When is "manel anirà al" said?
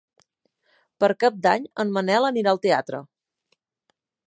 1.99-2.61